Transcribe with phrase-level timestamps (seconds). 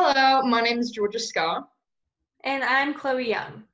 [0.00, 1.66] Hello, my name is Georgia Scar.
[2.44, 3.64] And I'm Chloe Young.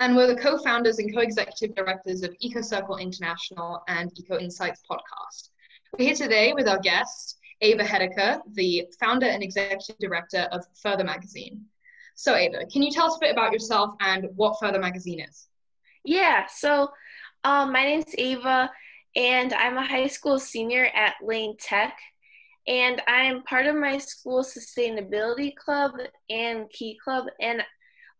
[0.00, 4.80] And we're the co founders and co executive directors of EcoCircle International and Eco Insights
[4.90, 5.50] podcast.
[5.92, 11.04] We're here today with our guest, Ava Hedeker, the founder and executive director of Further
[11.04, 11.66] Magazine.
[12.14, 15.48] So, Ava, can you tell us a bit about yourself and what Further Magazine is?
[16.02, 16.88] Yeah, so
[17.44, 18.70] um, my name's Ava,
[19.16, 21.98] and I'm a high school senior at Lane Tech.
[22.66, 25.92] And I'm part of my school sustainability club
[26.30, 27.26] and key club.
[27.40, 27.62] And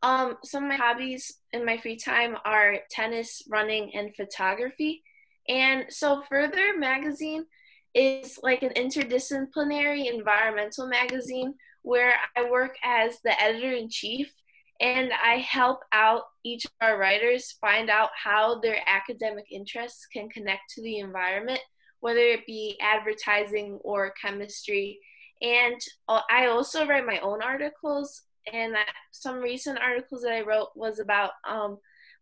[0.02, 5.02] um, some of my hobbies in my free time are tennis, running, and photography.
[5.48, 7.46] And so, Further Magazine
[7.95, 14.32] is like an interdisciplinary environmental magazine where I work as the editor in chief
[14.80, 20.29] and I help out each of our writers find out how their academic interests can
[20.29, 21.60] connect to the environment,
[22.02, 24.98] whether it be advertising or chemistry.
[25.41, 28.74] And I also write my own articles, and
[29.12, 31.79] some recent articles that I wrote was about um,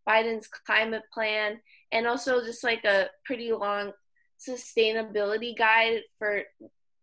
[0.06, 1.60] Biden's climate plan
[1.92, 3.92] and also just like a pretty long
[4.38, 6.42] sustainability guide for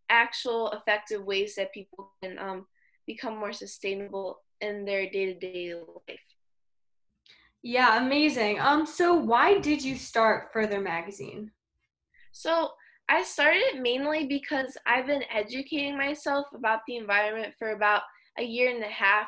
[0.10, 2.68] actual effective ways that people can um,
[3.06, 6.20] become more sustainable in their day-to-day life.
[7.64, 8.60] Yeah amazing.
[8.60, 11.52] Um so why did you start further magazine
[12.38, 12.70] so
[13.10, 18.02] i started mainly because i've been educating myself about the environment for about
[18.40, 19.28] a year and a half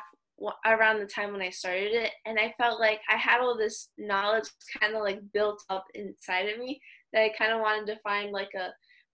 [0.66, 3.88] around the time when i started it and i felt like i had all this
[3.98, 4.48] knowledge
[4.80, 6.80] kind of like built up inside of me
[7.12, 8.68] that i kind of wanted to find like a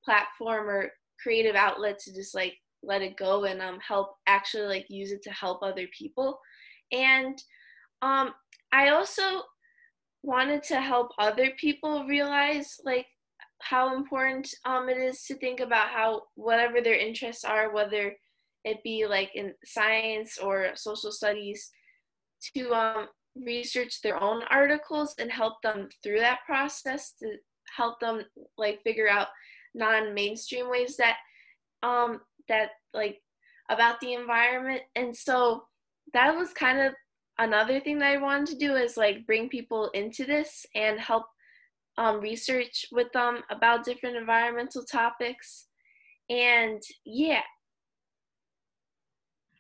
[0.05, 0.91] platform or
[1.23, 5.23] creative outlet to just like let it go and um help actually like use it
[5.23, 6.39] to help other people.
[6.93, 7.37] And
[8.03, 8.33] um
[8.73, 9.43] i also
[10.23, 13.07] wanted to help other people realize like
[13.61, 18.15] how important um it is to think about how whatever their interests are whether
[18.65, 21.71] it be like in science or social studies
[22.55, 27.37] to um research their own articles and help them through that process to
[27.77, 28.23] help them
[28.57, 29.29] like figure out
[29.75, 31.17] non-mainstream ways that
[31.83, 33.21] um that like
[33.71, 34.81] about the environment.
[34.95, 35.65] And so
[36.15, 36.95] that was kind of
[37.39, 41.25] another thing that i wanted to do is like bring people into this and help
[41.99, 45.67] um, research with them about different environmental topics.
[46.29, 47.43] And yeah.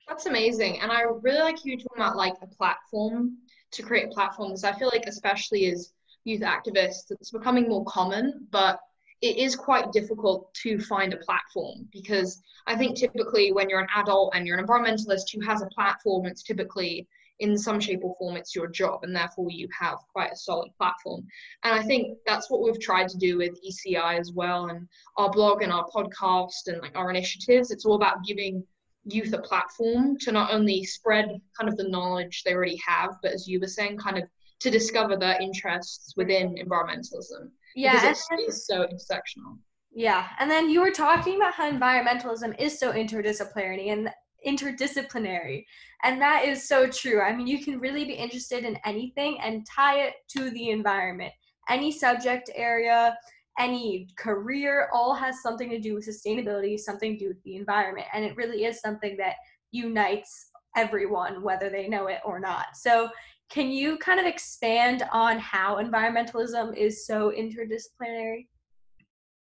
[0.08, 0.80] That's amazing.
[0.80, 3.38] And i really like you talking about like a platform
[3.72, 4.62] to create platforms.
[4.64, 5.92] I feel like especially as
[6.24, 8.80] youth activists it's becoming more common but
[9.22, 13.88] it is quite difficult to find a platform because I think typically when you're an
[13.96, 17.08] adult and you're an environmentalist who has a platform, it's typically
[17.40, 20.70] in some shape or form it's your job and therefore you have quite a solid
[20.78, 21.22] platform.
[21.64, 25.30] And i think that's what we've tried to do with eci as well and our
[25.30, 27.70] blog and our podcast and like our initiatives.
[27.70, 28.64] It's all about giving
[29.04, 33.32] youth a platform to not only spread kind of the knowledge they already have but
[33.32, 34.24] as you were saying kind of
[34.58, 37.50] to discover their interests within environmentalism.
[37.74, 39.58] Yeah because it is so intersectional.
[39.92, 44.10] Yeah and then you were talking about how environmentalism is so interdisciplinary and
[44.46, 45.64] interdisciplinary
[46.04, 49.66] and that is so true i mean you can really be interested in anything and
[49.66, 51.32] tie it to the environment
[51.68, 53.16] any subject area
[53.58, 58.06] any career all has something to do with sustainability something to do with the environment
[58.12, 59.34] and it really is something that
[59.72, 63.08] unites everyone whether they know it or not so
[63.48, 68.48] can you kind of expand on how environmentalism is so interdisciplinary?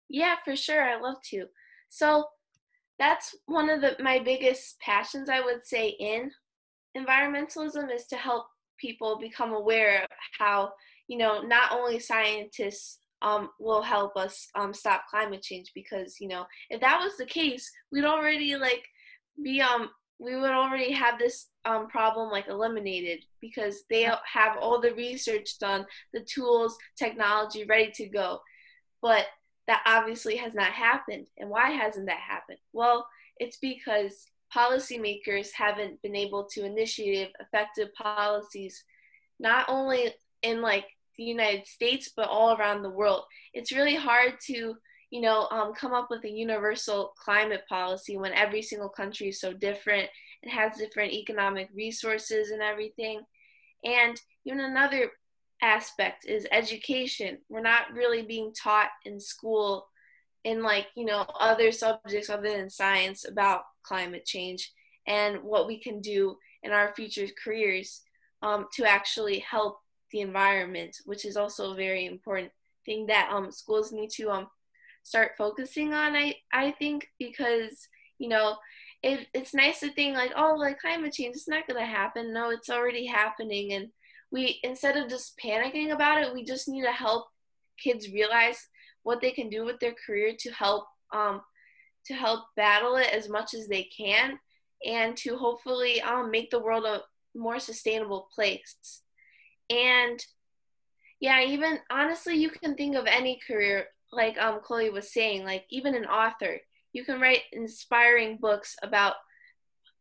[0.09, 0.83] Yeah, for sure.
[0.83, 1.47] I love to.
[1.89, 2.25] So
[3.03, 6.31] that's one of the my biggest passions I would say in
[6.97, 8.47] environmentalism is to help
[8.79, 10.09] people become aware of
[10.39, 10.71] how,
[11.09, 16.29] you know, not only scientists um, will help us um, stop climate change because, you
[16.29, 18.85] know, if that was the case, we'd already like
[19.43, 24.81] be um we would already have this um, problem like eliminated because they have all
[24.81, 28.41] the research done, the tools, technology ready to go.
[29.01, 29.27] But
[29.67, 31.27] that obviously has not happened.
[31.39, 32.59] And why hasn't that happened?
[32.73, 33.07] Well,
[33.39, 38.85] it's because policymakers haven't been able to initiate effective policies,
[39.39, 40.87] not only in like
[41.17, 43.25] the United States, but all around the world.
[43.55, 44.75] It's really hard to
[45.13, 49.39] you know, um, come up with a universal climate policy when every single country is
[49.39, 50.09] so different
[50.43, 53.21] and has different economic resources and everything.
[53.85, 55.11] And even another
[55.63, 57.39] aspect is education.
[57.49, 59.87] We're not really being taught in school
[60.45, 64.73] in like, you know, other subjects other than science about climate change
[65.07, 68.03] and what we can do in our future careers
[68.43, 69.79] um, to actually help
[70.11, 72.51] the environment, which is also a very important
[72.85, 74.49] thing that um, schools need to um,
[75.05, 77.89] start focusing on I, I think because
[78.19, 78.57] you know
[79.03, 82.33] it, it's nice to think like, oh, like climate change is not gonna happen.
[82.33, 83.89] No, it's already happening, and
[84.33, 87.27] we instead of just panicking about it, we just need to help
[87.79, 88.57] kids realize
[89.03, 91.43] what they can do with their career to help um,
[92.07, 94.39] to help battle it as much as they can,
[94.85, 97.03] and to hopefully um, make the world a
[97.37, 99.03] more sustainable place.
[99.71, 100.19] And
[101.21, 105.65] yeah, even honestly, you can think of any career like um Chloe was saying, like
[105.71, 106.59] even an author
[106.93, 109.15] you can write inspiring books about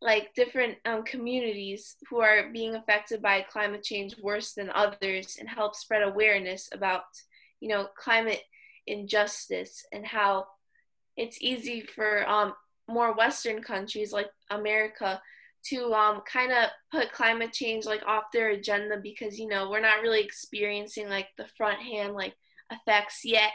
[0.01, 5.47] like different um, communities who are being affected by climate change worse than others and
[5.47, 7.03] help spread awareness about
[7.59, 8.41] you know climate
[8.87, 10.45] injustice and how
[11.17, 12.53] it's easy for um,
[12.87, 15.21] more western countries like america
[15.63, 19.79] to um, kind of put climate change like off their agenda because you know we're
[19.79, 22.33] not really experiencing like the front hand like
[22.71, 23.51] effects yet.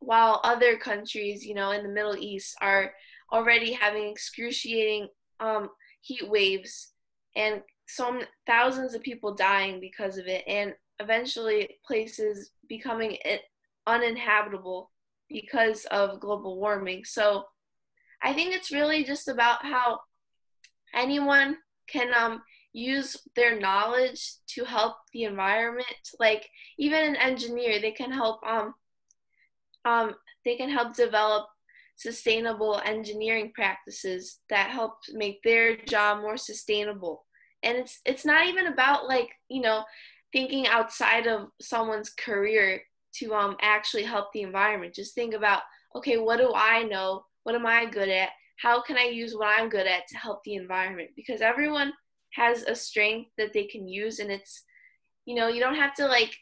[0.00, 2.92] While other countries, you know, in the Middle East are
[3.32, 5.08] already having excruciating
[5.40, 6.92] um, heat waves
[7.34, 13.16] and some thousands of people dying because of it, and eventually places becoming
[13.86, 14.90] uninhabitable
[15.28, 17.04] because of global warming.
[17.04, 17.44] So
[18.22, 20.00] I think it's really just about how
[20.94, 21.56] anyone
[21.88, 22.42] can um,
[22.72, 25.86] use their knowledge to help the environment.
[26.18, 26.48] Like
[26.78, 28.74] even an engineer, they can help um,
[29.84, 31.46] um, they can help develop
[31.96, 37.24] sustainable engineering practices that help make their job more sustainable.
[37.62, 39.84] And it's it's not even about like you know
[40.32, 42.82] thinking outside of someone's career
[43.14, 44.94] to um actually help the environment.
[44.94, 45.62] Just think about
[45.94, 47.24] okay what do i know?
[47.44, 48.30] What am i good at?
[48.58, 51.10] How can i use what i'm good at to help the environment?
[51.16, 51.92] Because everyone
[52.34, 54.64] has a strength that they can use and it's
[55.24, 56.36] you know you don't have to like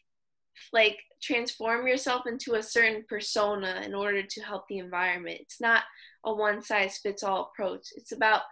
[0.73, 5.39] like transform yourself into a certain persona in order to help the environment.
[5.41, 5.83] It's not
[6.25, 7.89] a one size fits all approach.
[7.97, 8.43] It's about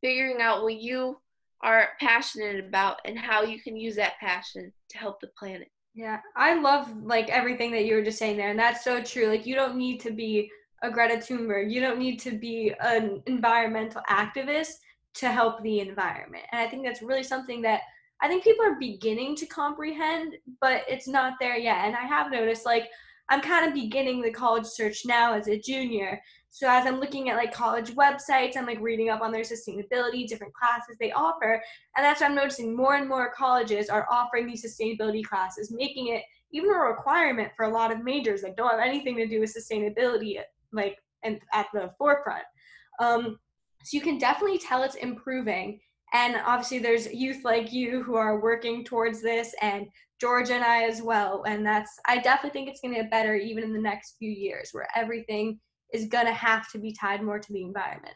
[0.00, 1.18] figuring out what you
[1.62, 5.68] are passionate about and how you can use that passion to help the planet.
[5.94, 9.26] Yeah, I love like everything that you were just saying there, and that's so true.
[9.26, 10.50] Like, you don't need to be
[10.82, 14.72] a Greta Thunberg, you don't need to be an environmental activist
[15.14, 16.44] to help the environment.
[16.50, 17.82] And I think that's really something that
[18.22, 21.84] I think people are beginning to comprehend, but it's not there yet.
[21.84, 22.88] And I have noticed like
[23.28, 26.20] I'm kind of beginning the college search now as a junior.
[26.50, 30.26] So as I'm looking at like college websites, I'm like reading up on their sustainability,
[30.26, 31.62] different classes they offer,
[31.96, 36.08] and that's what I'm noticing more and more colleges are offering these sustainability classes, making
[36.08, 36.22] it
[36.52, 39.56] even a requirement for a lot of majors that don't have anything to do with
[39.56, 40.38] sustainability,
[40.72, 42.44] like and at the forefront.
[43.00, 43.38] Um,
[43.82, 45.80] so you can definitely tell it's improving
[46.12, 49.86] and obviously, there's youth like you who are working towards this, and
[50.20, 51.42] Georgia and I as well.
[51.46, 54.30] And that's, I definitely think it's going to get better even in the next few
[54.30, 55.58] years, where everything
[55.92, 58.14] is going to have to be tied more to the environment.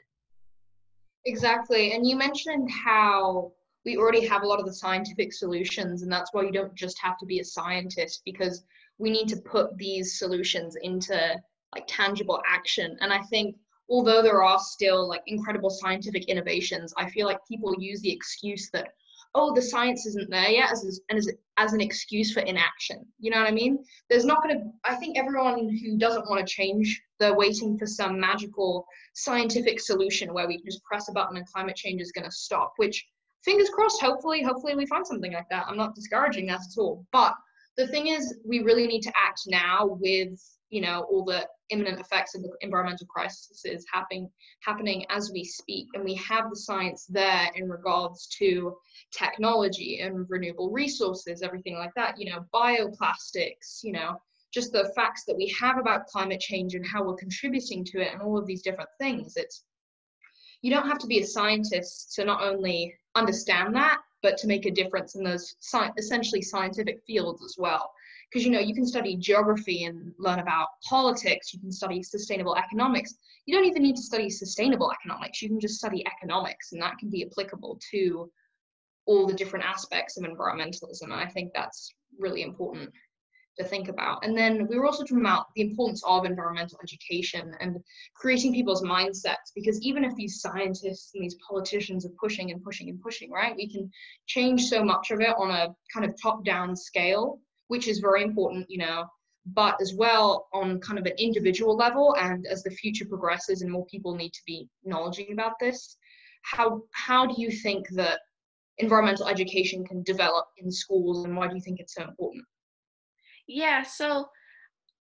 [1.25, 1.93] Exactly.
[1.93, 3.53] And you mentioned how
[3.85, 6.99] we already have a lot of the scientific solutions, and that's why you don't just
[7.01, 8.65] have to be a scientist because
[8.99, 11.37] we need to put these solutions into
[11.75, 12.97] like tangible action.
[13.01, 13.57] And I think
[13.89, 18.71] although there are still like incredible scientific innovations, I feel like people use the excuse
[18.73, 18.89] that,
[19.35, 23.05] oh, the science isn't there yet as, as, as an excuse for inaction.
[23.19, 23.85] You know what I mean?
[24.09, 27.87] There's not going to, I think everyone who doesn't want to change, they're waiting for
[27.87, 32.13] some magical scientific solution where we can just press a button and climate change is
[32.13, 33.07] going to stop, which
[33.45, 35.67] fingers crossed, hopefully, hopefully we find something like that.
[35.69, 37.07] I'm not discouraging that at all.
[37.13, 37.35] But
[37.77, 42.01] the thing is, we really need to act now with you know all the imminent
[42.01, 44.29] effects of the environmental crisis happening
[44.61, 48.77] happening as we speak and we have the science there in regards to
[49.11, 54.21] technology and renewable resources everything like that you know bioplastics you know
[54.57, 58.13] just the facts that we have about climate change and how we're contributing to it
[58.13, 59.35] and all of these different things.
[59.37, 59.65] It's
[60.63, 64.65] you don't have to be a scientist to not only understand that but to make
[64.65, 67.91] a difference in those sci- essentially scientific fields as well
[68.31, 72.57] because you know you can study geography and learn about politics you can study sustainable
[72.57, 73.15] economics.
[73.47, 76.99] You don't even need to study sustainable economics you can just study economics and that
[76.99, 78.31] can be applicable to
[79.07, 82.91] all the different aspects of environmentalism and i think that's really important
[83.59, 84.25] to think about.
[84.25, 87.79] And then we were also talking about the importance of environmental education and
[88.15, 92.89] creating people's mindsets because even if these scientists and these politicians are pushing and pushing
[92.89, 93.91] and pushing right we can
[94.27, 98.23] change so much of it on a kind of top down scale which is very
[98.23, 99.07] important, you know,
[99.55, 103.71] but as well on kind of an individual level and as the future progresses and
[103.71, 105.97] more people need to be knowledging about this,
[106.43, 108.21] how how do you think that
[108.79, 112.45] environmental education can develop in schools and why do you think it's so important?
[113.47, 114.29] Yeah, so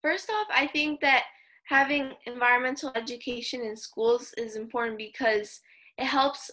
[0.03, 1.25] first off, I think that
[1.67, 5.61] having environmental education in schools is important because
[5.99, 6.51] it helps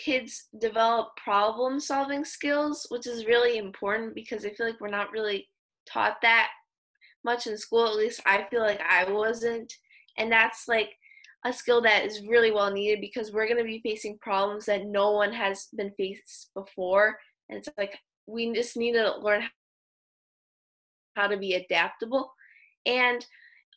[0.00, 5.12] kids develop problem solving skills, which is really important because I feel like we're not
[5.12, 5.48] really
[5.86, 6.48] taught that
[7.24, 7.86] much in school.
[7.86, 9.72] At least I feel like I wasn't.
[10.16, 10.90] And that's like
[11.44, 14.86] a skill that is really well needed because we're going to be facing problems that
[14.86, 17.18] no one has been faced before.
[17.48, 19.44] And it's like we just need to learn
[21.16, 22.32] how to be adaptable.
[22.86, 23.24] And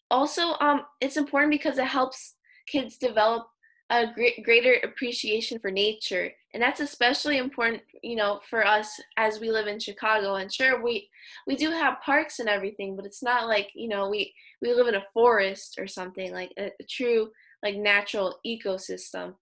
[0.10, 2.36] also, um, it's important because it helps
[2.68, 3.48] kids develop
[3.90, 4.08] a
[4.44, 6.32] greater appreciation for nature.
[6.54, 10.36] And that's especially important you know for us as we live in chicago.
[10.36, 11.10] And sure we
[11.48, 14.88] we do have parks and everything but it's not like you know we we live
[14.88, 17.30] in a forest or something like a, a true
[17.62, 19.36] like natural ecosystem.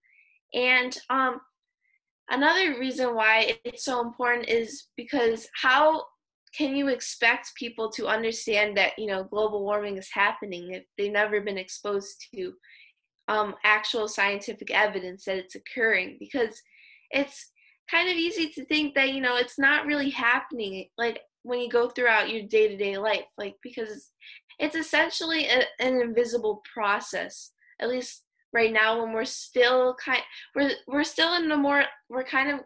[0.54, 1.40] And um
[2.30, 6.04] another reason why it's so important is because how
[6.56, 11.12] can you expect people to understand that you know global warming is happening if they've
[11.12, 12.52] never been exposed to
[13.28, 16.60] um, actual scientific evidence that it's occurring because
[17.10, 17.50] it's
[17.90, 21.68] kind of easy to think that you know it's not really happening like when you
[21.68, 24.10] go throughout your day-to-day life like because
[24.58, 30.22] it's essentially a, an invisible process at least right now when we're still kind
[30.54, 32.60] we're we're still in the more we're kind of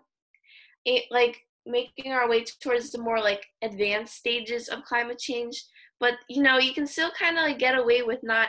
[1.10, 5.64] like making our way towards the more like advanced stages of climate change
[5.98, 8.48] but you know you can still kind of like get away with not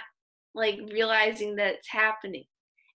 [0.57, 2.43] like realizing that it's happening.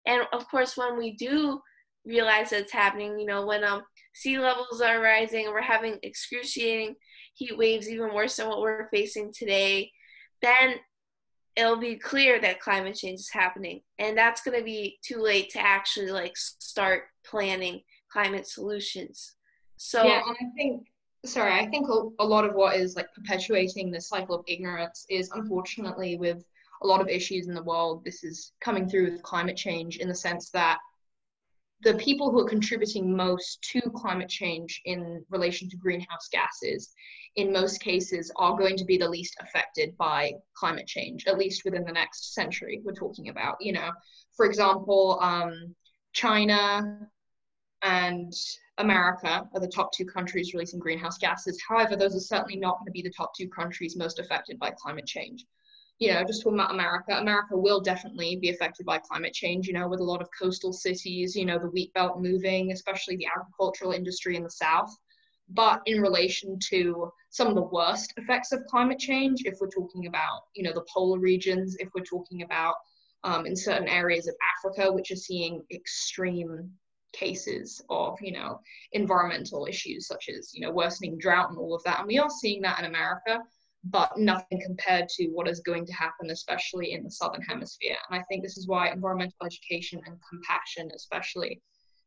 [0.07, 1.61] And of course, when we do
[2.05, 3.83] realize that it's happening, you know, when um
[4.15, 6.97] sea levels are rising and we're having excruciating
[7.35, 9.91] heat waves, even worse than what we're facing today,
[10.43, 10.75] then
[11.57, 13.81] it'll be clear that climate change is happening.
[13.99, 19.35] And that's going to be too late to actually like start planning climate solutions.
[19.77, 20.87] So yeah, and I think
[21.25, 25.31] sorry, I think a lot of what is like perpetuating this cycle of ignorance is
[25.31, 26.45] unfortunately with
[26.83, 28.05] a lot of issues in the world.
[28.05, 30.79] This is coming through with climate change in the sense that
[31.83, 36.95] the people who are contributing most to climate change in relation to greenhouse gases,
[37.35, 41.65] in most cases, are going to be the least affected by climate change, at least
[41.65, 42.81] within the next century.
[42.85, 43.91] We're talking about, you know,
[44.37, 45.75] for example, um,
[46.13, 46.99] China
[47.83, 48.33] and
[48.79, 51.61] America are the top two countries releasing greenhouse gases.
[51.69, 54.71] However, those are certainly not going to be the top two countries most affected by
[54.71, 55.45] climate change
[56.03, 59.73] you know, just talking about America, America will definitely be affected by climate change, you
[59.73, 63.29] know, with a lot of coastal cities, you know, the wheat belt moving, especially the
[63.37, 64.93] agricultural industry in the South.
[65.51, 70.09] But in relation to some of the worst effects of climate change, if we're talking
[70.09, 72.75] about, you know, the polar regions, if we're talking about
[73.23, 76.69] um, in certain areas of Africa, which are seeing extreme
[77.13, 78.59] cases of, you know,
[78.91, 82.01] environmental issues such as, you know, worsening drought and all of that.
[82.01, 83.39] And we are seeing that in America
[83.85, 87.97] but nothing compared to what is going to happen, especially in the southern hemisphere.
[88.09, 91.61] And I think this is why environmental education and compassion, especially,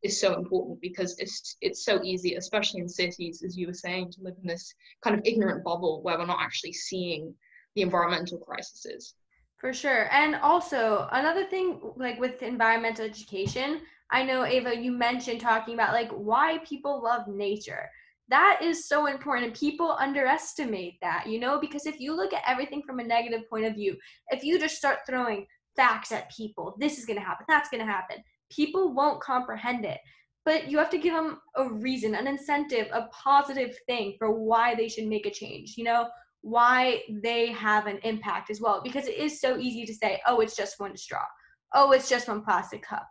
[0.04, 4.12] is so important because it's it's so easy, especially in cities, as you were saying,
[4.12, 7.34] to live in this kind of ignorant bubble where we're not actually seeing
[7.76, 9.16] the environmental crises.
[9.58, 10.08] For sure.
[10.14, 15.94] And also another thing like with environmental education, I know Ava, you mentioned talking about
[15.94, 17.90] like why people love nature
[18.30, 19.48] that is so important.
[19.48, 23.50] And people underestimate that you know because if you look at everything from a negative
[23.50, 23.96] point of view
[24.30, 27.86] if you just start throwing facts at people this is going to happen that's going
[27.86, 28.18] to happen
[28.50, 30.00] people won't comprehend it.
[30.46, 34.76] But you have to give them a reason an incentive a positive thing for why
[34.76, 36.08] they should make a change you know
[36.42, 40.40] why they have an impact as well because it is so easy to say oh
[40.40, 41.24] it's just one straw.
[41.74, 43.08] Oh it's just one plastic cup.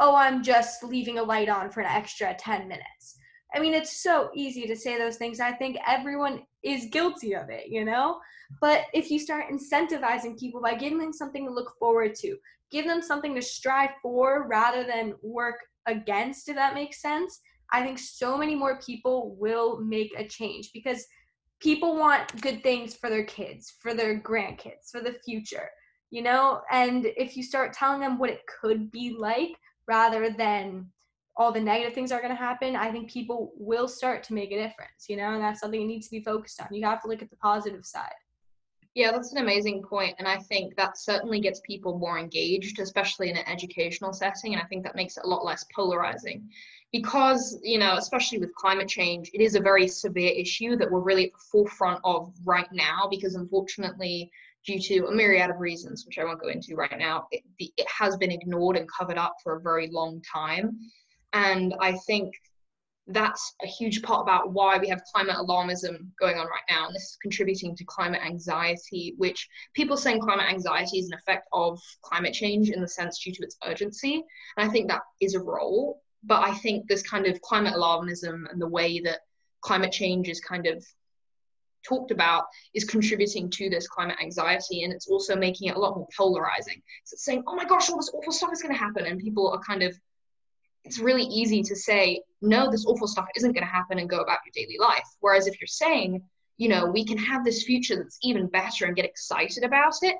[0.00, 3.18] Oh i'm just leaving a light on for an extra 10 minutes
[3.54, 5.40] I mean, it's so easy to say those things.
[5.40, 8.20] I think everyone is guilty of it, you know?
[8.60, 12.36] But if you start incentivizing people by giving them something to look forward to,
[12.70, 17.40] give them something to strive for rather than work against, if that makes sense,
[17.72, 21.06] I think so many more people will make a change because
[21.60, 25.68] people want good things for their kids, for their grandkids, for the future,
[26.10, 26.60] you know?
[26.70, 29.52] And if you start telling them what it could be like
[29.86, 30.86] rather than
[31.38, 34.50] all the negative things are going to happen, I think people will start to make
[34.50, 36.66] a difference, you know, and that's something you need to be focused on.
[36.72, 38.10] You have to look at the positive side.
[38.94, 43.30] Yeah, that's an amazing point, and I think that certainly gets people more engaged, especially
[43.30, 46.48] in an educational setting, and I think that makes it a lot less polarizing.
[46.90, 51.00] Because, you know, especially with climate change, it is a very severe issue that we're
[51.00, 54.28] really at the forefront of right now, because unfortunately,
[54.66, 57.86] due to a myriad of reasons, which I won't go into right now, it, it
[57.86, 60.78] has been ignored and covered up for a very long time.
[61.32, 62.34] And I think
[63.08, 66.86] that's a huge part about why we have climate alarmism going on right now.
[66.86, 71.48] And this is contributing to climate anxiety, which people saying climate anxiety is an effect
[71.52, 74.22] of climate change in the sense due to its urgency.
[74.56, 76.02] And I think that is a role.
[76.22, 79.20] But I think this kind of climate alarmism and the way that
[79.62, 80.84] climate change is kind of
[81.86, 82.44] talked about
[82.74, 86.82] is contributing to this climate anxiety and it's also making it a lot more polarizing.
[87.04, 89.06] So it's saying, oh my gosh, all this awful stuff is going to happen.
[89.06, 89.98] And people are kind of
[90.88, 94.20] it's really easy to say, no, this awful stuff isn't going to happen and go
[94.20, 95.06] about your daily life.
[95.20, 96.22] Whereas if you're saying,
[96.56, 100.16] you know, we can have this future that's even better and get excited about it,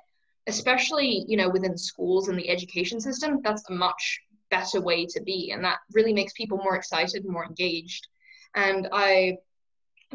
[0.46, 4.20] especially, you know, within schools and the education system, that's a much
[4.50, 5.52] better way to be.
[5.52, 8.06] And that really makes people more excited and more engaged.
[8.54, 9.38] And I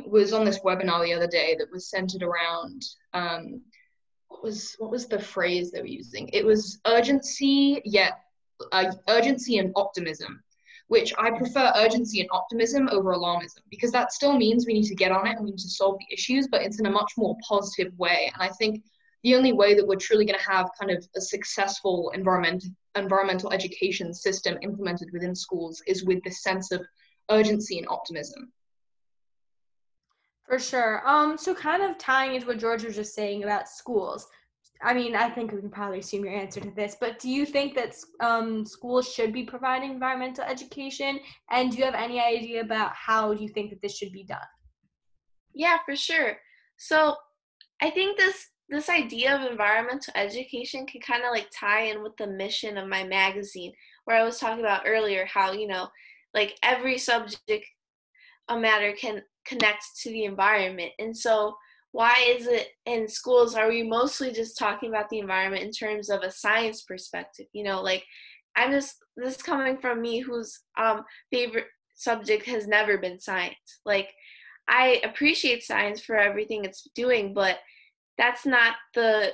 [0.05, 3.59] was on this webinar the other day that was centered around um,
[4.27, 6.29] what was what was the phrase they were using?
[6.31, 8.19] It was urgency, yet
[8.71, 10.41] uh, urgency and optimism,
[10.87, 14.95] which I prefer urgency and optimism over alarmism because that still means we need to
[14.95, 17.13] get on it and we need to solve the issues, but it's in a much
[17.17, 18.31] more positive way.
[18.33, 18.83] And I think
[19.23, 23.53] the only way that we're truly going to have kind of a successful environment, environmental
[23.53, 26.85] education system implemented within schools is with this sense of
[27.31, 28.51] urgency and optimism.
[30.45, 31.07] For sure.
[31.07, 34.27] Um, so kind of tying into what George was just saying about schools.
[34.83, 37.45] I mean, I think we can probably assume your answer to this, but do you
[37.45, 41.19] think that um, schools should be providing environmental education?
[41.49, 44.39] And do you have any idea about how you think that this should be done?
[45.53, 46.37] Yeah, for sure.
[46.77, 47.15] So
[47.81, 52.15] I think this this idea of environmental education can kind of like tie in with
[52.17, 53.71] the mission of my magazine,
[54.05, 55.87] where I was talking about earlier how you know,
[56.33, 57.65] like every subject
[58.49, 61.55] a matter can connect to the environment, and so
[61.93, 66.09] why is it in schools are we mostly just talking about the environment in terms
[66.09, 67.45] of a science perspective?
[67.53, 68.03] You know like
[68.57, 73.79] i'm just this is coming from me whose um favorite subject has never been science.
[73.85, 74.09] Like
[74.67, 77.59] i appreciate science for everything it's doing but
[78.17, 79.31] that's not the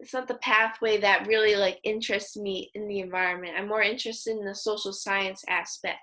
[0.00, 3.54] it's not the pathway that really like interests me in the environment.
[3.56, 6.00] I'm more interested in the social science aspect.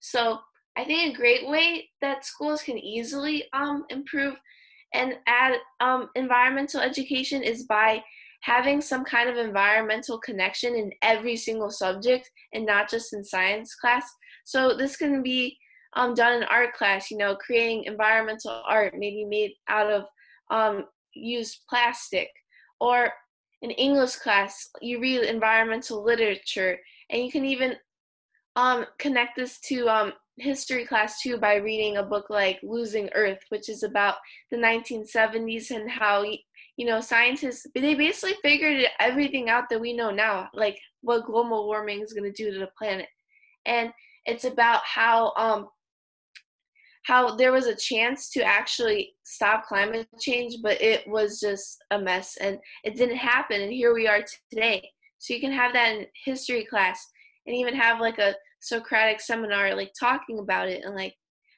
[0.00, 0.40] So
[0.76, 4.34] i think a great way that schools can easily um improve
[4.94, 8.02] and add um, environmental education is by
[8.40, 13.74] having some kind of environmental connection in every single subject and not just in science
[13.74, 14.04] class.
[14.44, 15.56] So this can be
[15.94, 20.04] um, done in art class, you know, creating environmental art, maybe made out of
[20.50, 22.28] um, used plastic.
[22.80, 23.10] Or
[23.62, 26.78] in English class, you read environmental literature,
[27.08, 27.76] and you can even
[28.56, 33.38] um, connect this to um, history class too by reading a book like Losing Earth,
[33.50, 34.16] which is about
[34.50, 36.24] the 1970s and how
[36.76, 41.66] you know scientists they basically figured everything out that we know now, like what global
[41.66, 43.08] warming is going to do to the planet,
[43.66, 43.90] and
[44.26, 45.68] it's about how um
[47.04, 51.98] how there was a chance to actually stop climate change, but it was just a
[51.98, 54.90] mess and it didn't happen, and here we are today.
[55.18, 57.06] So you can have that in history class
[57.46, 61.14] and even have like a Socratic seminar, like talking about it and like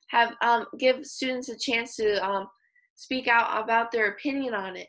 [0.08, 2.48] have um, give students a chance to um,
[2.94, 4.88] speak out about their opinion on it.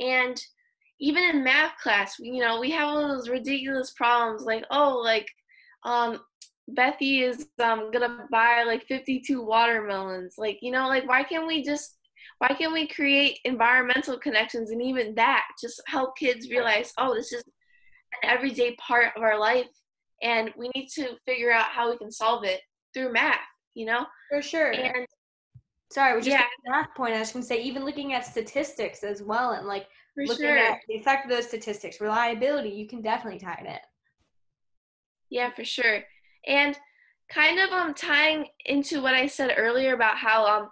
[0.00, 0.40] And
[1.00, 5.28] even in math class, you know, we have all those ridiculous problems like, oh, like
[5.84, 6.20] um,
[6.76, 10.34] Bethy is um, gonna buy like 52 watermelons.
[10.38, 11.96] Like, you know, like why can't we just
[12.38, 17.32] why can't we create environmental connections and even that just help kids realize, oh, this
[17.32, 17.42] is
[18.22, 19.66] an everyday part of our life
[20.22, 22.60] and we need to figure out how we can solve it
[22.94, 23.36] through math
[23.74, 25.06] you know for sure and
[25.90, 26.44] sorry we just yeah.
[26.66, 29.86] math point i was going to say even looking at statistics as well and like
[30.14, 30.58] for looking sure.
[30.58, 33.78] at the effect of those statistics reliability you can definitely tie it in
[35.30, 36.00] yeah for sure
[36.46, 36.78] and
[37.30, 40.70] kind of um tying into what i said earlier about how um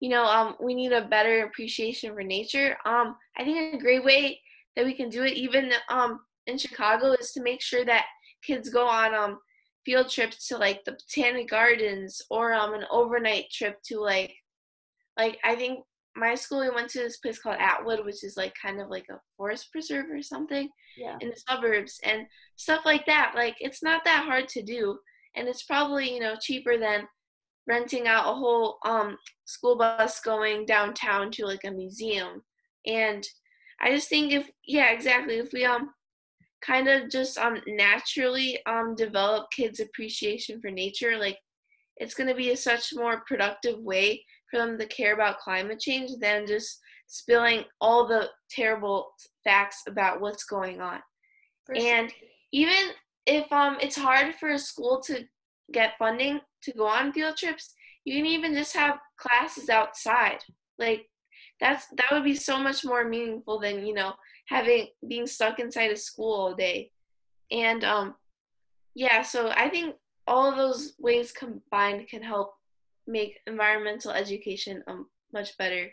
[0.00, 4.04] you know um we need a better appreciation for nature um i think a great
[4.04, 4.40] way
[4.76, 8.04] that we can do it even um in chicago is to make sure that
[8.46, 9.38] kids go on um
[9.84, 14.34] field trips to like the botanic gardens or um an overnight trip to like
[15.16, 15.80] like I think
[16.16, 19.04] my school we went to this place called Atwood, which is like kind of like
[19.10, 21.16] a forest preserve or something yeah.
[21.20, 23.32] in the suburbs and stuff like that.
[23.34, 24.98] Like it's not that hard to do
[25.36, 27.06] and it's probably, you know, cheaper than
[27.68, 32.42] renting out a whole um school bus going downtown to like a museum.
[32.86, 33.22] And
[33.80, 35.36] I just think if yeah, exactly.
[35.36, 35.90] If we um
[36.64, 41.38] kind of just um naturally um develop kids appreciation for nature like
[41.98, 45.80] it's going to be a such more productive way for them to care about climate
[45.80, 49.08] change than just spilling all the terrible
[49.44, 50.98] facts about what's going on
[51.74, 52.12] and
[52.52, 52.90] even
[53.26, 55.24] if um it's hard for a school to
[55.72, 57.74] get funding to go on field trips
[58.06, 60.38] you can even just have classes outside.
[60.78, 61.06] Like
[61.60, 64.14] that's that would be so much more meaningful than, you know,
[64.46, 66.90] having being stuck inside a school all day.
[67.50, 68.14] And um
[68.94, 72.54] yeah, so I think all those ways combined can help
[73.06, 75.90] make environmental education um much better.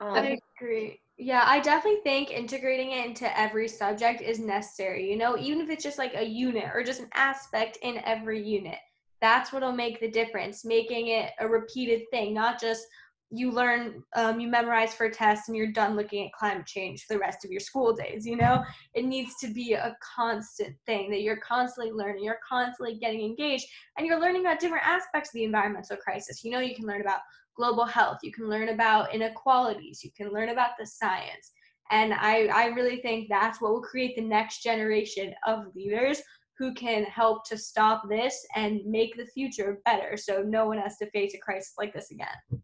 [0.00, 1.00] Um, I agree.
[1.18, 5.08] Yeah, I definitely think integrating it into every subject is necessary.
[5.08, 8.42] You know, even if it's just like a unit or just an aspect in every
[8.42, 8.78] unit,
[9.20, 10.64] that's what'll make the difference.
[10.64, 12.84] Making it a repeated thing, not just
[13.34, 17.04] you learn, um, you memorize for a test and you're done looking at climate change
[17.04, 18.26] for the rest of your school days.
[18.26, 18.62] You know,
[18.94, 23.66] it needs to be a constant thing that you're constantly learning, you're constantly getting engaged,
[23.96, 26.44] and you're learning about different aspects of the environmental crisis.
[26.44, 27.20] You know, you can learn about
[27.56, 31.52] global health, you can learn about inequalities, you can learn about the science.
[31.90, 36.20] And I, I really think that's what will create the next generation of leaders
[36.58, 40.96] who can help to stop this and make the future better so no one has
[40.98, 42.62] to face a crisis like this again.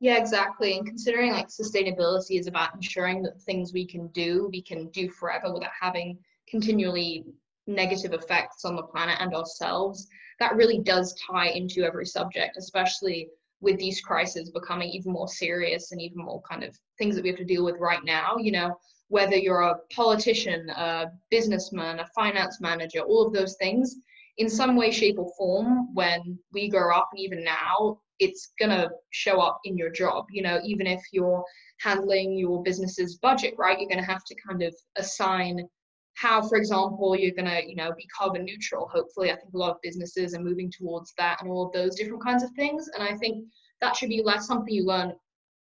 [0.00, 0.76] Yeah, exactly.
[0.76, 5.10] And considering like sustainability is about ensuring that things we can do, we can do
[5.10, 7.24] forever without having continually
[7.66, 10.06] negative effects on the planet and ourselves,
[10.38, 13.28] that really does tie into every subject, especially
[13.60, 17.28] with these crises becoming even more serious and even more kind of things that we
[17.28, 18.36] have to deal with right now.
[18.38, 23.96] You know, whether you're a politician, a businessman, a finance manager, all of those things,
[24.36, 28.70] in some way, shape, or form, when we grow up, and even now, it's going
[28.70, 30.26] to show up in your job.
[30.30, 31.44] You know, even if you're
[31.80, 33.78] handling your business's budget, right?
[33.78, 35.68] You're going to have to kind of assign
[36.14, 38.88] how, for example, you're going to, you know, be carbon neutral.
[38.92, 41.94] Hopefully, I think a lot of businesses are moving towards that and all of those
[41.94, 42.88] different kinds of things.
[42.94, 43.44] And I think
[43.80, 45.12] that should be less something you learn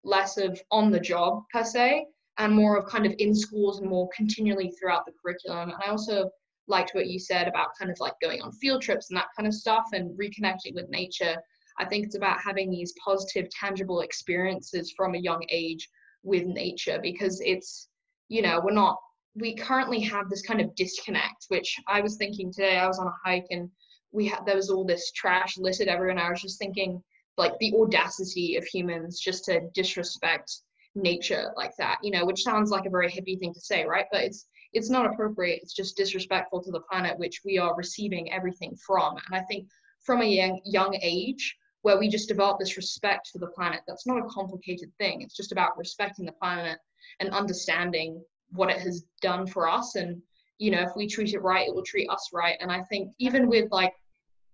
[0.04, 2.06] less of on the job per se
[2.38, 5.70] and more of kind of in schools and more continually throughout the curriculum.
[5.70, 6.30] And I also
[6.66, 9.46] liked what you said about kind of like going on field trips and that kind
[9.46, 11.36] of stuff and reconnecting with nature.
[11.78, 15.88] I think it's about having these positive, tangible experiences from a young age
[16.22, 17.88] with nature because it's,
[18.28, 18.96] you know, we're not,
[19.34, 22.76] we currently have this kind of disconnect, which I was thinking today.
[22.76, 23.68] I was on a hike and
[24.12, 26.10] we had, there was all this trash littered everywhere.
[26.10, 27.02] And I was just thinking,
[27.36, 30.52] like, the audacity of humans just to disrespect
[30.94, 34.06] nature like that, you know, which sounds like a very hippie thing to say, right?
[34.12, 35.60] But it's it's not appropriate.
[35.62, 39.16] It's just disrespectful to the planet, which we are receiving everything from.
[39.26, 39.68] And I think
[40.02, 44.06] from a young, young age, where we just develop this respect for the planet, that's
[44.06, 45.20] not a complicated thing.
[45.20, 46.78] It's just about respecting the planet
[47.20, 49.94] and understanding what it has done for us.
[49.94, 50.22] And,
[50.56, 52.56] you know, if we treat it right, it will treat us right.
[52.58, 53.92] And I think even with like,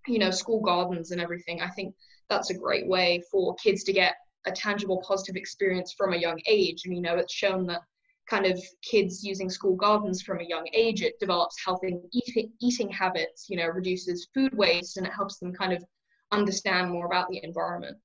[0.09, 1.95] you know, school gardens and everything, I think
[2.29, 6.41] that's a great way for kids to get a tangible positive experience from a young
[6.49, 6.83] age.
[6.85, 7.83] And, you know, it's shown that
[8.29, 12.91] kind of kids using school gardens from a young age, it develops healthy eating, eating
[12.91, 15.85] habits, you know, reduces food waste, and it helps them kind of
[16.33, 17.97] understand more about the environment.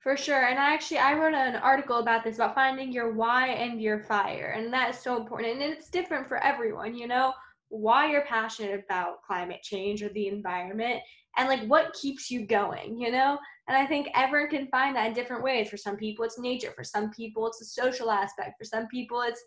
[0.00, 0.46] For sure.
[0.46, 4.00] And I actually I wrote an article about this about finding your why and your
[4.00, 4.54] fire.
[4.56, 5.60] And that is so important.
[5.60, 7.34] And it's different for everyone, you know,
[7.68, 11.00] why you're passionate about climate change or the environment
[11.36, 13.38] and like what keeps you going, you know?
[13.68, 15.68] And I think everyone can find that in different ways.
[15.68, 16.72] For some people, it's nature.
[16.74, 18.54] For some people, it's a social aspect.
[18.58, 19.42] For some people, it's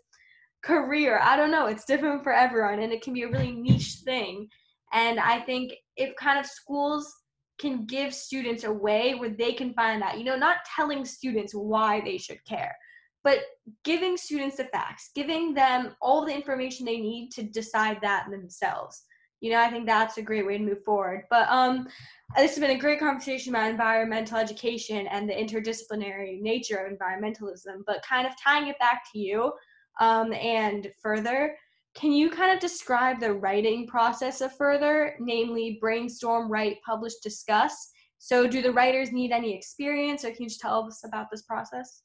[0.62, 1.20] career.
[1.22, 1.66] I don't know.
[1.66, 4.48] It's different for everyone, and it can be a really niche thing.
[4.92, 7.12] And I think if kind of schools
[7.58, 11.54] can give students a way where they can find that, you know, not telling students
[11.54, 12.76] why they should care,
[13.22, 13.40] but
[13.84, 19.04] giving students the facts, giving them all the information they need to decide that themselves
[19.44, 21.24] you know, I think that's a great way to move forward.
[21.28, 21.86] But um,
[22.34, 27.82] this has been a great conversation about environmental education and the interdisciplinary nature of environmentalism.
[27.86, 29.52] But kind of tying it back to you
[30.00, 31.58] um, and further,
[31.94, 37.90] can you kind of describe the writing process of further, namely brainstorm, write, publish, discuss?
[38.18, 41.42] So, do the writers need any experience, or can you just tell us about this
[41.42, 42.02] process?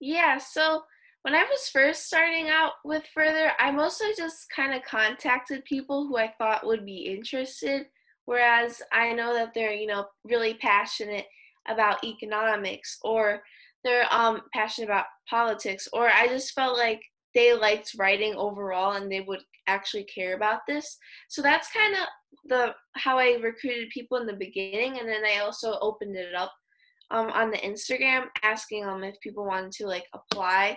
[0.00, 0.82] Yeah, so
[1.22, 6.06] when I was first starting out with Further, I mostly just kind of contacted people
[6.06, 7.86] who I thought would be interested.
[8.24, 11.26] Whereas I know that they're, you know, really passionate
[11.68, 13.42] about economics or
[13.84, 17.00] they're um, passionate about politics, or I just felt like
[17.34, 20.98] they liked writing overall and they would actually care about this.
[21.28, 22.00] So that's kind of
[22.46, 26.52] the how I recruited people in the beginning, and then I also opened it up
[27.10, 30.76] um, on the Instagram, asking them if people wanted to like apply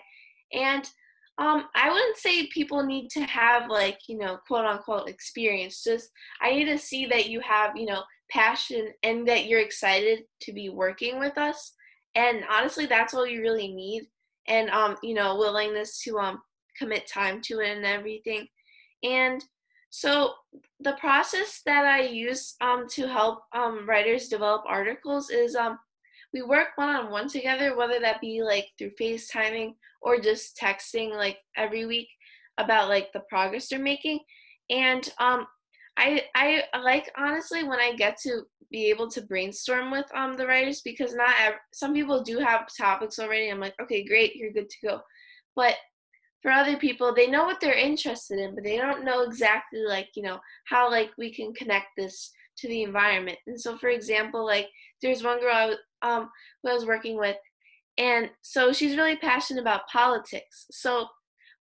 [0.54, 0.89] and
[1.38, 5.84] um, I wouldn't say people need to have like, you know, quote unquote experience.
[5.84, 6.10] Just
[6.41, 10.54] I need to see that you have, you know, passion and that you're excited to
[10.54, 11.74] be working with us.
[12.15, 14.04] And honestly, that's all you really need.
[14.47, 16.41] And um, you know, willingness to um
[16.77, 18.47] commit time to it and everything.
[19.03, 19.43] And
[19.89, 20.34] So
[20.81, 25.79] the process that I use um, to help um, writers develop articles is um,
[26.34, 31.15] we work one on one together, whether that be like through FaceTiming or just texting
[31.15, 32.10] like every week
[32.58, 34.19] about like the progress they're making.
[34.69, 35.47] And um,
[35.97, 40.45] I I like honestly when I get to be able to brainstorm with um the
[40.45, 43.49] writers because not ev- some people do have topics already.
[43.49, 45.01] I'm like, okay, great, you're good to go.
[45.56, 45.75] But
[46.41, 50.10] for other people, they know what they're interested in, but they don't know exactly like
[50.15, 53.38] you know how like we can connect this to the environment.
[53.47, 54.67] And so, for example, like
[55.01, 56.30] there's one girl I was, um
[56.63, 57.38] who I was working with,
[57.97, 60.65] and so she's really passionate about politics.
[60.71, 61.08] So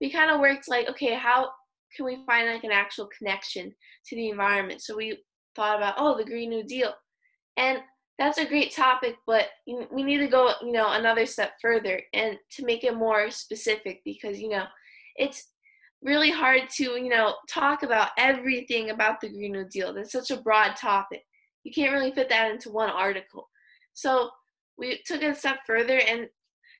[0.01, 1.49] we kind of worked like, okay, how
[1.95, 3.73] can we find like an actual connection
[4.07, 4.81] to the environment?
[4.81, 5.17] So we
[5.55, 6.93] thought about, oh, the Green New Deal.
[7.57, 7.79] And
[8.19, 12.37] that's a great topic, but we need to go, you know, another step further and
[12.51, 14.65] to make it more specific because, you know,
[15.15, 15.47] it's
[16.03, 19.93] really hard to, you know, talk about everything about the Green New Deal.
[19.93, 21.23] That's such a broad topic.
[21.63, 23.49] You can't really fit that into one article.
[23.93, 24.29] So
[24.77, 26.27] we took it a step further and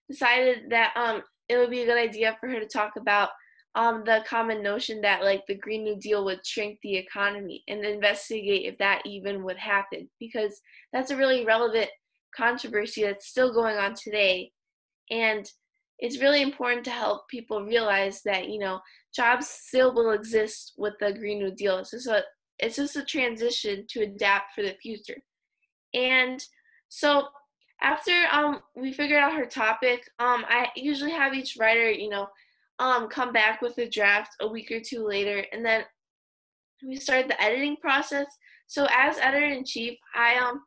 [0.09, 3.29] decided that um, it would be a good idea for her to talk about
[3.75, 7.83] um, the common notion that like the Green New Deal would shrink the economy and
[7.83, 11.89] investigate if that even would happen because that's a really relevant
[12.36, 14.51] controversy that's still going on today.
[15.09, 15.49] And
[15.99, 18.79] it's really important to help people realize that, you know,
[19.15, 21.77] jobs still will exist with the Green New Deal.
[21.77, 22.23] It's just a
[22.59, 25.17] it's just a transition to adapt for the future.
[25.95, 26.43] And
[26.89, 27.27] so
[27.81, 32.27] after um we figured out her topic, um I usually have each writer, you know,
[32.79, 35.83] um come back with a draft a week or two later and then
[36.86, 38.27] we started the editing process.
[38.67, 40.62] So as editor in chief, I um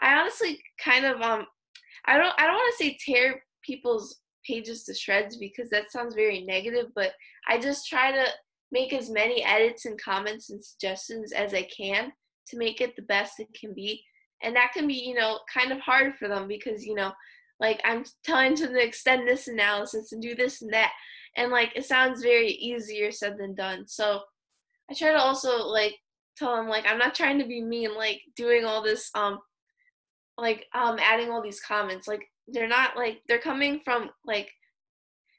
[0.00, 1.46] I honestly kind of um
[2.06, 6.14] I don't I don't want to say tear people's pages to shreds because that sounds
[6.14, 7.12] very negative, but
[7.46, 8.24] I just try to
[8.70, 12.12] make as many edits and comments and suggestions as I can
[12.48, 14.02] to make it the best it can be.
[14.42, 17.12] And that can be, you know, kind of hard for them because, you know,
[17.60, 20.92] like I'm telling them to extend this analysis and do this and that
[21.38, 23.86] and like it sounds very easier said than done.
[23.86, 24.20] So
[24.90, 25.94] i try to also like
[26.36, 29.38] tell them like i'm not trying to be mean like doing all this um
[30.38, 32.06] like um adding all these comments.
[32.06, 34.50] Like they're not like they're coming from like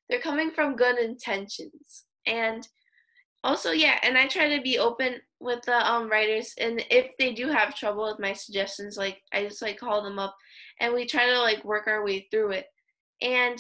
[0.10, 2.06] they're coming from good intentions.
[2.26, 2.68] And
[3.42, 6.54] also yeah and i try to be open with the um writers.
[6.60, 10.20] And if they do have trouble with my suggestions like i just like call them
[10.20, 10.36] up
[10.82, 12.66] and we try to like work our way through it.
[13.22, 13.58] And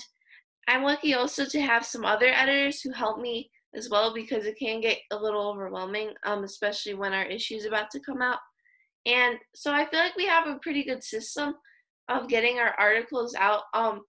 [0.69, 4.59] I'm lucky also to have some other editors who help me as well because it
[4.59, 8.37] can get a little overwhelming, um, especially when our issue is about to come out.
[9.07, 11.55] And so I feel like we have a pretty good system
[12.07, 14.01] of getting our articles out um,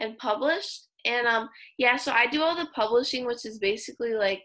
[0.00, 0.88] and published.
[1.04, 4.42] And um, yeah, so I do all the publishing, which is basically like,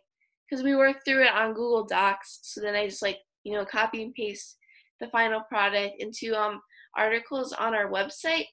[0.48, 2.40] because we work through it on Google Docs.
[2.44, 4.58] So then I just like, you know, copy and paste
[5.00, 6.62] the final product into um,
[6.96, 8.46] articles on our website.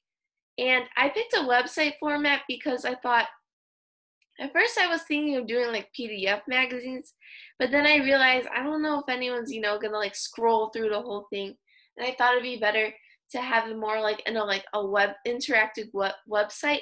[0.57, 3.27] And I picked a website format because I thought
[4.39, 7.13] at first I was thinking of doing like PDF magazines,
[7.57, 10.89] but then I realized I don't know if anyone's, you know, gonna like scroll through
[10.89, 11.55] the whole thing.
[11.97, 12.93] And I thought it'd be better
[13.31, 16.81] to have it more like in a like a web interactive web website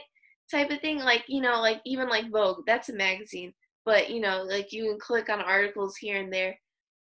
[0.50, 1.00] type of thing.
[1.00, 3.54] Like, you know, like even like Vogue, that's a magazine.
[3.86, 6.58] But you know, like you can click on articles here and there.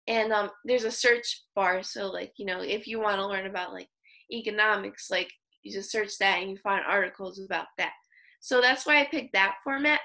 [0.09, 1.83] And um there's a search bar.
[1.83, 3.89] So like, you know, if you want to learn about like
[4.33, 5.31] economics, like
[5.62, 7.92] you just search that and you find articles about that.
[8.40, 10.01] So that's why I picked that format.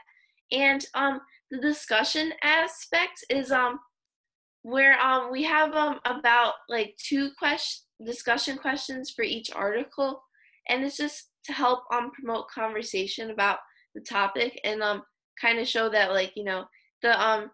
[0.52, 3.80] And um, the discussion aspect is um,
[4.64, 10.22] where um, we have um, about like two question discussion questions for each article,
[10.68, 13.60] and it's just to help um promote conversation about
[13.94, 15.04] the topic and um
[15.40, 16.66] kind of show that like you know
[17.04, 17.50] the um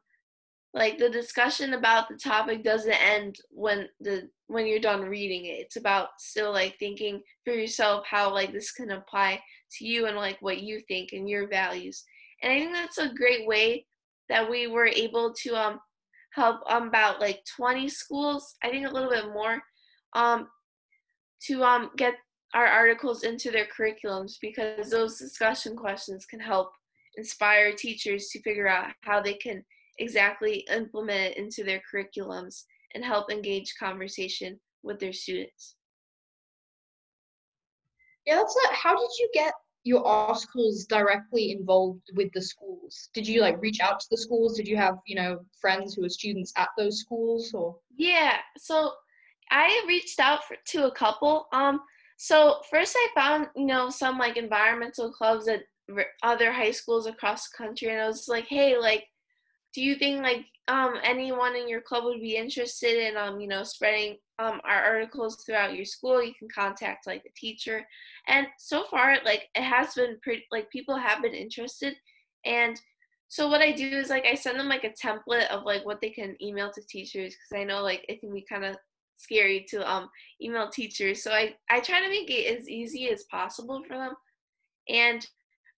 [0.73, 5.59] like the discussion about the topic doesn't end when the when you're done reading it.
[5.59, 9.41] It's about still like thinking for yourself how like this can apply
[9.77, 12.03] to you and like what you think and your values.
[12.41, 13.85] And i think that's a great way
[14.29, 15.79] that we were able to um
[16.33, 19.61] help um, about like 20 schools i think a little bit more
[20.13, 20.47] um
[21.41, 22.15] to um get
[22.53, 26.71] our articles into their curriculums because those discussion questions can help
[27.17, 29.63] inspire teachers to figure out how they can
[30.01, 35.75] exactly implement it into their curriculums and help engage conversation with their students.
[38.25, 38.73] Yeah, that's it.
[38.73, 43.09] How did you get your articles directly involved with the schools?
[43.13, 44.57] Did you like reach out to the schools?
[44.57, 47.77] Did you have, you know, friends who were students at those schools or?
[47.97, 48.91] Yeah, so
[49.49, 51.47] I reached out for, to a couple.
[51.51, 51.79] Um,
[52.17, 55.63] so first I found, you know, some like environmental clubs at
[56.23, 59.05] other high schools across the country, and I was like, hey, like,
[59.73, 63.47] do you think like um, anyone in your club would be interested in um, you
[63.47, 66.23] know spreading um, our articles throughout your school?
[66.23, 67.85] You can contact like the teacher.
[68.27, 71.95] And so far like it has been pretty like people have been interested.
[72.45, 72.79] And
[73.27, 76.01] so what i do is like i send them like a template of like what
[76.01, 78.75] they can email to teachers because i know like it can be kind of
[79.21, 80.09] scary to um
[80.41, 81.23] email teachers.
[81.23, 84.13] So i i try to make it as easy as possible for them.
[84.89, 85.25] And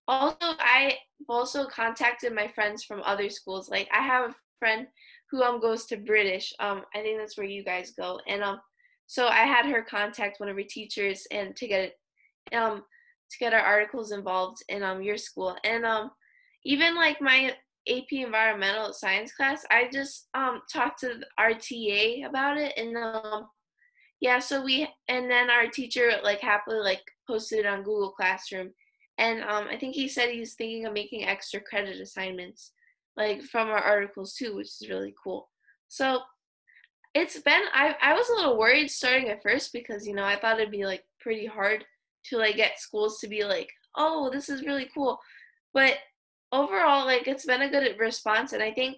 [0.07, 0.93] also i've
[1.29, 3.69] also contacted my friends from other schools.
[3.69, 4.87] Like i have a friend
[5.31, 6.53] who um goes to british.
[6.59, 8.19] Um i think that's where you guys go.
[8.27, 8.59] And um
[9.07, 11.81] so i had her contact one of her teachers and to get
[12.51, 12.83] it um
[13.31, 15.55] to get our articles involved in um your school.
[15.63, 16.11] And um
[16.65, 17.53] even like my
[17.87, 22.73] AP environmental science class, I just um talked to our TA about it.
[22.77, 23.47] And um
[24.21, 28.71] yeah, so we and then our teacher like happily like posted it on Google Classroom.
[29.17, 32.71] And um I think he said he's thinking of making extra credit assignments
[33.15, 35.49] like from our articles too, which is really cool.
[35.87, 36.19] So
[37.13, 40.39] it's been I I was a little worried starting at first because you know I
[40.39, 41.85] thought it'd be like pretty hard
[42.25, 45.19] to like get schools to be like, "Oh, this is really cool."
[45.73, 45.97] But
[46.53, 48.97] overall like it's been a good response and i think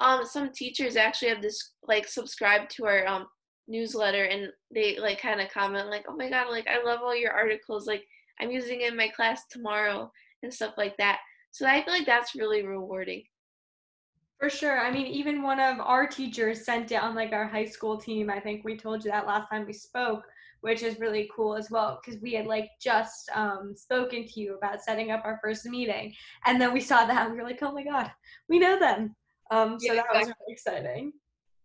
[0.00, 3.26] um some teachers actually have this like subscribed to our um
[3.68, 7.16] newsletter and they like kind of comment like oh my god like i love all
[7.16, 8.04] your articles like
[8.40, 10.10] i'm using it in my class tomorrow
[10.42, 11.18] and stuff like that.
[11.50, 13.24] So i feel like that's really rewarding.
[14.38, 14.78] For sure.
[14.78, 18.30] I mean even one of our teachers sent it on like our high school team.
[18.30, 20.24] I think we told you that last time we spoke
[20.60, 24.56] which is really cool as well because we had like just um, spoken to you
[24.56, 26.12] about setting up our first meeting,
[26.46, 28.10] and then we saw that and we were like, oh my god,
[28.48, 29.14] we know them.
[29.50, 31.12] Um, so yeah, that was really exciting.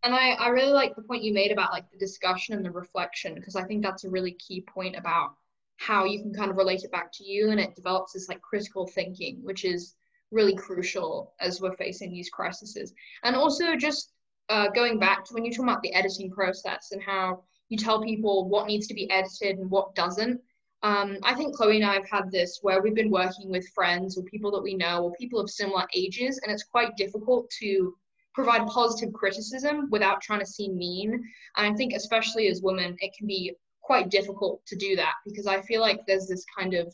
[0.03, 2.71] And I, I really like the point you made about like the discussion and the
[2.71, 5.35] reflection because I think that's a really key point about
[5.77, 8.41] how you can kind of relate it back to you and it develops this like
[8.41, 9.95] critical thinking, which is
[10.31, 12.93] really crucial as we're facing these crises.
[13.23, 14.11] And also just
[14.49, 18.01] uh, going back to when you talk about the editing process and how you tell
[18.01, 20.39] people what needs to be edited and what doesn't.
[20.83, 24.17] Um, I think Chloe and I have had this where we've been working with friends
[24.17, 27.95] or people that we know or people of similar ages, and it's quite difficult to
[28.33, 31.13] provide positive criticism without trying to seem mean.
[31.55, 35.47] And I think, especially as women, it can be quite difficult to do that because
[35.47, 36.93] I feel like there's this kind of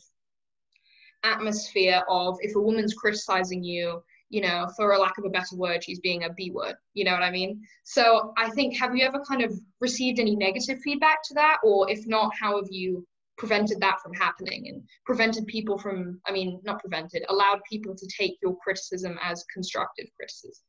[1.22, 5.56] atmosphere of if a woman's criticizing you, you know, for a lack of a better
[5.56, 6.74] word, she's being a B word.
[6.94, 7.62] You know what I mean?
[7.84, 11.58] So I think, have you ever kind of received any negative feedback to that?
[11.64, 13.06] Or if not, how have you
[13.38, 18.06] prevented that from happening and prevented people from, I mean, not prevented, allowed people to
[18.06, 20.62] take your criticism as constructive criticism?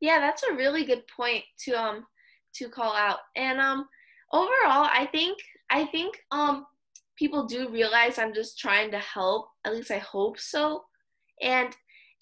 [0.00, 2.04] Yeah, that's a really good point to um
[2.56, 3.18] to call out.
[3.36, 3.86] And um
[4.32, 5.38] overall, I think
[5.70, 6.66] I think um
[7.18, 9.48] people do realize I'm just trying to help.
[9.64, 10.84] At least I hope so.
[11.40, 11.74] And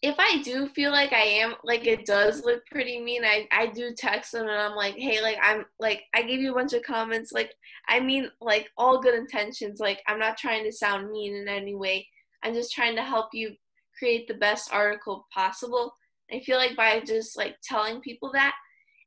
[0.02, 3.66] if I do feel like I am, like it does look pretty mean, I, I
[3.66, 6.72] do text them and I'm like, hey, like I'm like I gave you a bunch
[6.72, 7.32] of comments.
[7.32, 7.52] Like
[7.88, 9.78] I mean like all good intentions.
[9.78, 12.06] Like I'm not trying to sound mean in any way.
[12.42, 13.54] I'm just trying to help you
[13.98, 15.94] create the best article possible.
[16.32, 18.54] I feel like by just like telling people that,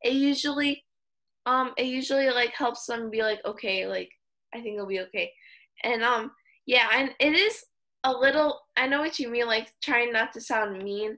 [0.03, 0.83] it usually
[1.45, 4.09] um it usually like helps them be like, okay, like
[4.53, 5.31] I think it'll be okay.
[5.83, 6.31] And um
[6.65, 7.63] yeah, and it is
[8.03, 11.17] a little I know what you mean, like trying not to sound mean.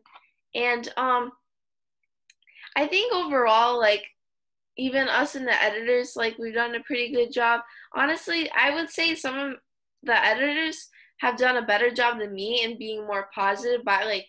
[0.54, 1.32] And um
[2.76, 4.04] I think overall, like
[4.78, 7.62] even us and the editors, like we've done a pretty good job.
[7.96, 9.54] Honestly, I would say some of
[10.04, 14.28] the editors have done a better job than me in being more positive by like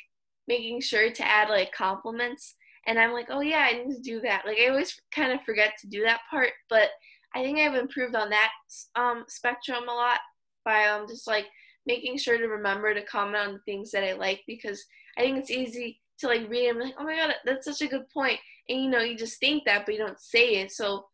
[0.48, 2.54] making sure to add like compliments.
[2.86, 4.44] And I'm like, oh yeah, I need to do that.
[4.46, 6.90] Like I always kind of forget to do that part, but
[7.34, 8.50] I think I've improved on that
[8.94, 10.20] um, spectrum a lot
[10.64, 11.46] by um, just like
[11.86, 14.84] making sure to remember to comment on the things that I like because
[15.18, 17.86] I think it's easy to like read and like, oh my god, that's such a
[17.88, 18.04] good.
[18.16, 20.72] And you know, you just think that, but you don't say it.
[20.72, 21.06] So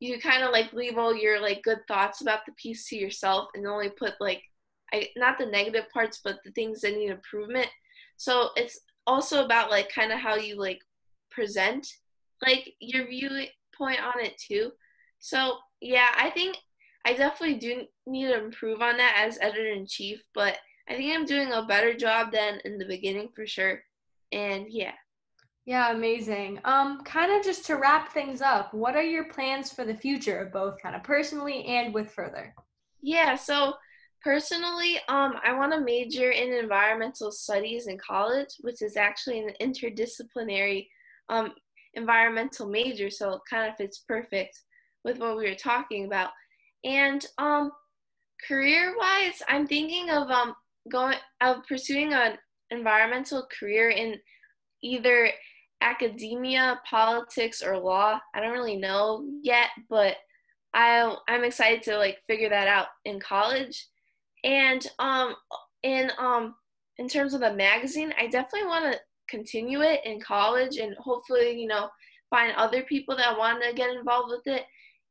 [0.00, 3.48] you kind of like leave all your like good thoughts about the piece to yourself
[3.54, 4.42] and only put like
[4.92, 7.68] I not the negative parts, but the things that need improvement.
[8.16, 10.80] So it's also about like kind of how you like
[11.38, 11.86] present
[12.44, 14.72] like your viewpoint on it too.
[15.20, 16.56] So yeah, I think
[17.04, 21.14] I definitely do need to improve on that as editor in chief, but I think
[21.14, 23.80] I'm doing a better job than in the beginning for sure.
[24.32, 24.92] And yeah.
[25.64, 26.60] Yeah, amazing.
[26.64, 30.50] Um, kind of just to wrap things up, what are your plans for the future,
[30.50, 32.54] both kind of personally and with further?
[33.02, 33.74] Yeah, so
[34.24, 39.52] personally, um, I want to major in environmental studies in college, which is actually an
[39.60, 40.88] interdisciplinary
[41.28, 41.52] um,
[41.94, 44.60] environmental major, so it kind of fits perfect
[45.04, 46.30] with what we were talking about.
[46.84, 47.72] And um,
[48.46, 50.54] career wise, I'm thinking of um
[50.90, 52.38] going of pursuing an
[52.70, 54.16] environmental career in
[54.82, 55.30] either
[55.80, 58.20] academia, politics, or law.
[58.34, 60.16] I don't really know yet, but
[60.74, 63.86] I I'm excited to like figure that out in college.
[64.44, 65.34] And um
[65.82, 66.54] in um
[66.98, 71.60] in terms of the magazine, I definitely want to continue it in college and hopefully,
[71.60, 71.88] you know,
[72.30, 74.64] find other people that want to get involved with it.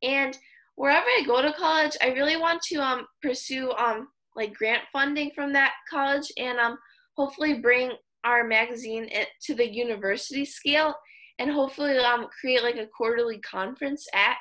[0.04, 0.38] And
[0.76, 5.32] wherever I go to college, I really want to um pursue um like grant funding
[5.36, 6.78] from that college and um
[7.16, 7.92] hopefully bring
[8.24, 9.10] our magazine
[9.44, 10.94] to the university scale
[11.40, 14.38] and hopefully um create like a quarterly conference at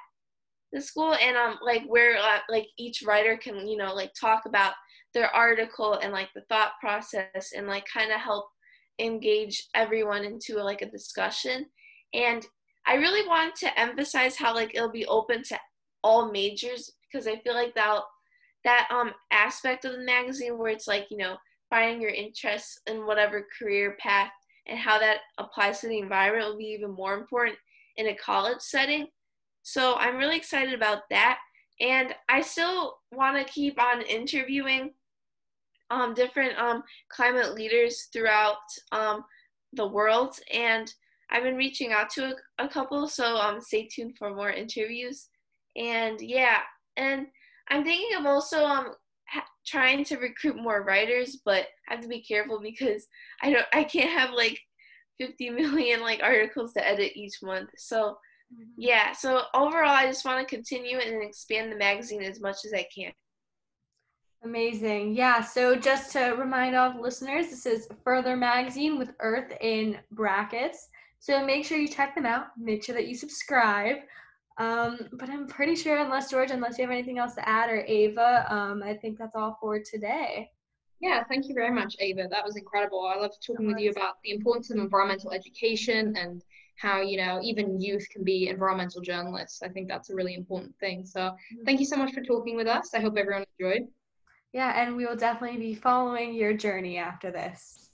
[0.72, 4.42] the school and um like where uh, like each writer can you know like talk
[4.46, 4.74] about
[5.14, 8.46] their article and like the thought process and like kind of help
[8.98, 11.66] engage everyone into like a discussion
[12.14, 12.46] and
[12.86, 15.58] i really want to emphasize how like it'll be open to
[16.02, 18.00] all majors because i feel like that
[18.64, 21.36] that um aspect of the magazine where it's like you know
[21.68, 24.30] finding your interests in whatever career path
[24.66, 27.56] and how that applies to the environment will be even more important
[27.96, 29.06] in a college setting.
[29.62, 31.38] So I'm really excited about that.
[31.80, 34.92] And I still want to keep on interviewing
[35.90, 38.58] um, different um, climate leaders throughout
[38.92, 39.24] um,
[39.72, 40.38] the world.
[40.52, 40.92] And
[41.30, 45.28] I've been reaching out to a, a couple, so um, stay tuned for more interviews.
[45.76, 46.60] And yeah,
[46.96, 47.26] and
[47.68, 48.94] I'm thinking of also um,
[49.66, 53.06] trying to recruit more writers, but I have to be careful because
[53.42, 54.58] I don't I can't have like
[55.18, 57.70] 50 million like articles to edit each month.
[57.76, 58.16] So
[58.52, 58.70] mm-hmm.
[58.78, 62.72] yeah, so overall I just want to continue and expand the magazine as much as
[62.72, 63.12] I can.
[64.44, 65.14] Amazing.
[65.14, 70.88] Yeah, so just to remind all listeners, this is Further Magazine with Earth in brackets.
[71.18, 72.46] So make sure you check them out.
[72.56, 73.96] Make sure that you subscribe.
[74.58, 77.84] Um, but I'm pretty sure, unless George, unless you have anything else to add, or
[77.86, 80.50] Ava, um, I think that's all for today.
[81.00, 82.26] Yeah, thank you very much, Ava.
[82.30, 83.04] That was incredible.
[83.06, 86.42] I loved talking with you about the importance of environmental education and
[86.76, 89.62] how you know even youth can be environmental journalists.
[89.62, 91.04] I think that's a really important thing.
[91.04, 91.64] So mm-hmm.
[91.64, 92.94] thank you so much for talking with us.
[92.94, 93.88] I hope everyone enjoyed.
[94.56, 97.85] Yeah, and we will definitely be following your journey after this.